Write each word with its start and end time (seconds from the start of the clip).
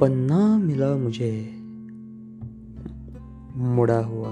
पन्ना 0.00 0.58
मिला 0.58 0.96
मुझे। 0.96 1.56
मुड़ा 3.56 3.98
हुआ। 3.98 4.28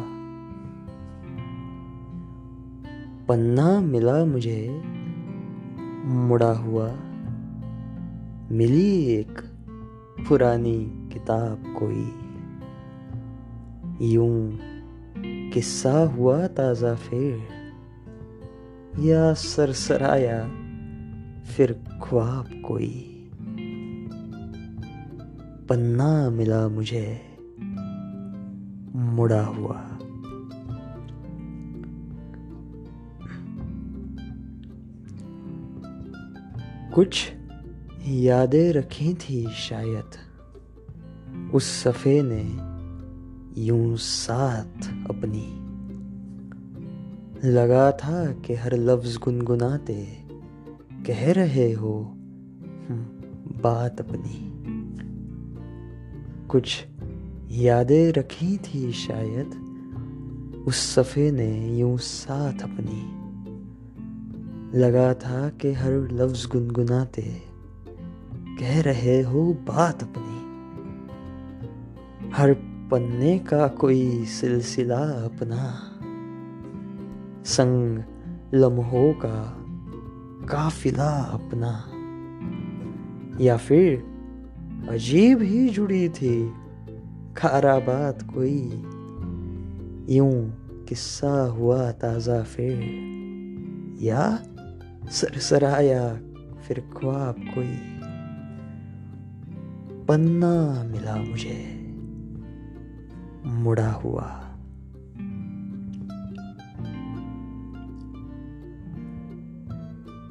पन्ना 3.29 3.81
मिला 3.81 4.25
मुझे। 4.25 4.83
मुड़ा 6.05 6.53
हुआ। 6.53 6.97
मिली 8.51 9.05
एक 9.05 9.39
पुरानी 10.29 11.09
किताब 11.13 11.75
कोई। 11.83 12.13
यूँ 14.09 14.59
किस्सा 15.51 15.99
हुआ 15.99 16.47
ताज़ा 16.47 16.95
फिर। 16.95 17.43
या 19.01 19.35
सरसराया 19.35 20.49
फिर 21.43 21.85
ख्वाब 22.03 22.63
कोई। 22.69 23.11
पन्ना 25.75 26.31
मिला 26.31 26.69
मुझे। 26.69 27.21
मुड़ा 28.97 29.45
हुआ। 29.45 29.81
कुछ 36.95 37.33
यादें 38.09 38.73
रखी 38.73 39.15
थी 39.15 39.47
शायद। 39.51 40.11
उस 41.55 41.83
सफ़े 41.83 42.23
ने 42.25 42.45
यूँ 43.63 43.97
साथ 43.97 44.89
अपनी। 45.11 45.65
लगा 47.49 47.93
था 47.93 48.33
कि 48.33 48.55
हर 48.55 48.75
लफ्ज 48.75 49.17
गुनगुनाते। 49.17 50.25
कह 51.07 51.33
रहे 51.33 51.73
हो 51.73 52.03
हम्म, 52.89 53.05
बात 53.63 54.01
अपनी। 54.01 54.54
कुछ 56.51 56.87
यादें 57.51 58.13
रखी 58.13 58.59
थी 58.59 58.93
शायद। 58.93 59.65
उस 60.69 60.95
सफ़े 60.95 61.31
ने 61.31 61.79
यूँ 61.79 61.99
साथ 61.99 62.53
अपनी। 62.53 63.25
लगा 64.79 65.15
था 65.15 65.49
कि 65.49 65.73
हर 65.73 65.93
लफ्ज 65.93 66.49
गुनगुनाते। 66.53 67.43
कह 68.61 68.83
रहे 68.83 69.23
हो 69.23 69.53
बात 69.53 70.03
अपनी। 70.03 70.45
हर 72.31 72.55
पन्ने 72.91 73.39
का 73.39 73.69
कोई 73.69 74.25
सिलसिला 74.25 74.99
अपना। 74.99 75.91
संग 77.45 78.03
लम्हों 78.55 79.13
का 79.13 79.57
काफिला 80.47 81.23
अपना। 81.23 81.85
या 83.45 83.57
फिर 83.57 84.14
अजीब 84.89 85.43
ही 85.43 85.69
जुड़ी 85.69 86.09
थी। 86.09 86.53
खारा 87.37 87.79
बात 87.79 88.23
कोई। 88.23 88.71
यूँ 90.17 90.65
किस्सा 90.85 91.47
हुआ 91.47 91.91
ताज़ा 91.91 92.43
फिर। 92.43 92.75
या 94.03 94.43
सरसराया 95.11 96.17
फिर 96.69 96.81
ख्वाब 96.81 97.35
कोई। 97.55 97.77
पन्ना 100.09 100.85
मिला 100.85 101.17
मुझे। 101.17 101.87
मुड़ा 103.47 103.93
हुआ। 103.93 104.41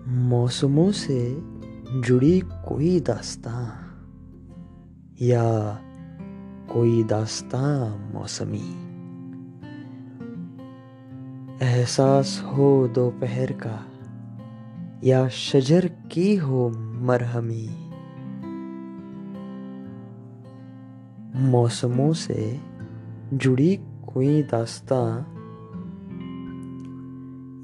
मौसमों 0.07 0.91
से 0.91 1.37
जुड़ी 2.01 2.39
कोई 2.39 2.99
दास्तां 2.99 3.82
या 5.21 5.75
कोई 6.73 7.03
दास्तां 7.03 8.13
मौसमी। 8.13 8.93
एहसास 11.65 12.43
हो 12.45 12.87
दोपहर 12.87 13.51
का, 13.51 13.85
या 15.03 15.27
शजर 15.27 15.87
की 15.87 16.35
हो 16.35 16.69
मरहमी। 16.79 17.69
मौसमों 21.35 22.13
से 22.13 22.59
जुड़ी 23.33 23.75
कोई 24.13 24.43
दास्तां, 24.43 25.33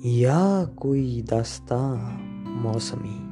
या 0.10 0.66
कोई 0.66 1.22
दास्तां 1.22 1.98
मौसमी। 2.52 3.29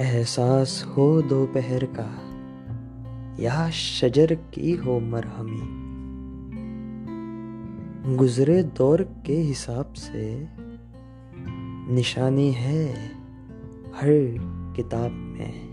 एहसास 0.00 0.84
हो 0.96 1.22
दोपहर 1.22 1.84
का, 1.84 2.08
या 3.42 3.70
शजर 3.70 4.34
की 4.34 4.72
हो 4.72 5.00
मरहमी। 5.00 5.88
गुजरे 8.16 8.62
दौर 8.62 9.02
के 9.26 9.32
हिसाब 9.32 9.92
से 9.92 10.48
निशानी 11.94 12.52
है 12.52 12.92
हर 13.94 14.36
किताब 14.76 15.10
में। 15.10 15.68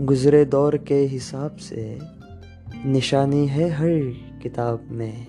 गुजरे 0.00 0.44
दौर 0.44 0.76
के 0.76 1.00
हिसाब 1.06 1.56
से 1.56 1.98
निशानी 2.86 3.46
है 3.46 3.70
हर 3.70 4.14
किताब 4.42 4.88
में। 4.90 5.26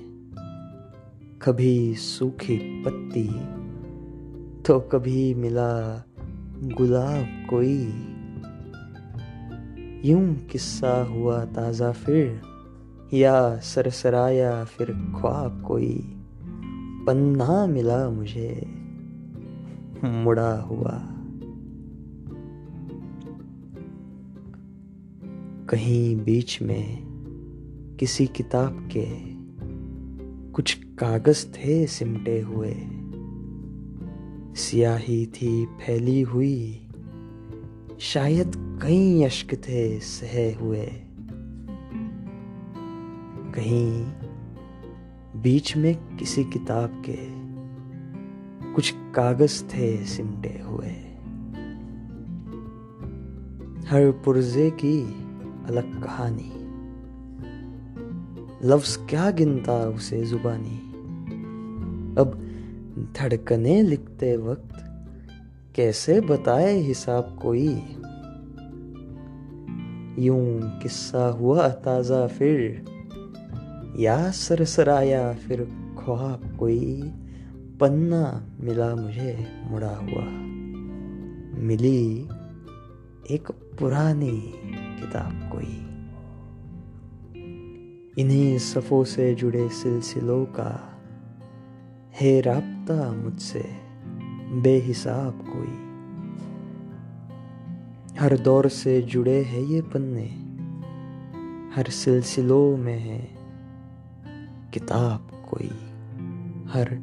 कभी 1.41 1.95
सूखी 1.95 2.83
पत्ती 2.83 3.27
तो 4.61 4.79
कभी 4.79 5.33
मिला 5.33 6.03
गुलाब 6.65 7.47
कोई। 7.49 7.81
यूँ 10.09 10.35
किस्सा 10.35 11.03
हुआ 11.03 11.45
ताज़ा 11.45 11.91
फिर, 11.91 12.41
या 13.13 13.57
सरसराया 13.57 14.63
फिर 14.63 14.87
ख्वाब 14.91 15.63
कोई। 15.67 16.17
पन्ना 17.07 17.67
मिला 17.67 18.09
मुझे, 18.09 18.67
मुड़ा 20.03 20.59
हुआ। 20.59 21.01
कहीं 25.69 26.15
बीच 26.15 26.61
में 26.61 27.05
किसी 27.99 28.27
किताब 28.27 28.89
के 28.97 29.07
कुछ 30.51 30.73
कागज़ 30.73 31.45
थे 31.45 31.87
सिमटे 31.87 32.41
हुए। 32.41 32.75
सियाही 34.55 35.25
थी 35.25 35.66
फैली 35.66 36.21
हुई। 36.21 36.88
शायद 37.99 38.79
कई 38.83 39.23
अश्क 39.23 39.55
थे 39.55 39.99
सहे 39.99 40.53
हुए। 40.53 40.85
कहीं 43.55 44.05
बीच 45.41 45.77
में 45.77 46.17
किसी 46.17 46.44
किताब 46.44 47.03
के 47.09 47.17
कुछ 48.73 48.94
कागज़ 49.15 49.63
थे 49.63 50.05
सिमटे 50.05 50.61
हुए। 50.65 50.91
हर 53.88 54.11
पुर्जे 54.11 54.71
की 54.71 55.01
अलग 55.65 56.03
कहानी। 56.03 56.51
लफ्ज 58.67 58.97
क्या 59.09 59.31
गिनता 59.31 59.73
उसे 59.73 60.25
जुबानी। 60.25 60.77
अब 62.21 62.44
धड़कने 63.00 63.81
लिखते 63.81 64.38
वक्त 64.38 64.86
कैसे 65.75 66.21
बताए 66.21 66.77
हिसाब 66.77 67.39
कोई? 67.42 67.68
यूँ 70.19 70.80
किस्सा 70.80 71.27
हुआ 71.27 71.68
ताज़ा 71.68 72.27
फिर, 72.27 72.86
या 74.00 74.31
सरसराया 74.31 75.33
फिर 75.33 75.63
ख्वाब 76.00 76.57
कोई? 76.59 77.01
पन्ना 77.81 78.47
मिला 78.59 78.95
मुझे 78.95 79.47
मुड़ा 79.65 79.95
हुआ। 79.95 80.25
मिली 81.62 82.30
एक 83.31 83.51
पुरानी 83.51 84.53
किताब 85.00 85.50
कोई। 85.51 85.81
इन्हीं 88.24 88.57
सफ़ों 88.57 89.03
से 89.03 89.36
जुड़े 89.36 89.69
सिलसिलों 89.69 90.45
का 90.45 90.94
है 92.21 92.41
राब्ता 92.41 93.12
मुझसे, 93.12 93.71
बेहिसाब 94.62 95.45
कोई। 95.53 95.85
हर 98.19 98.38
दौर 98.38 98.69
से 98.69 99.01
जुड़े 99.01 99.44
हैं 99.44 99.62
ये 99.62 99.81
पन्ने, 99.81 100.25
हर 101.75 101.89
सिलसिलों 101.89 102.77
में 102.77 103.00
है 103.00 103.35
किताब 104.73 105.47
कोई। 105.51 105.71
हर 106.73 107.00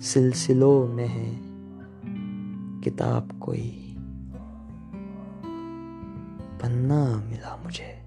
सिलसिलों 0.00 0.88
में 0.88 1.08
है 1.08 1.40
किताब 2.80 3.38
कोई। 3.40 3.96
पन्ना 6.62 7.24
मिला 7.30 7.60
मुझे। 7.64 7.97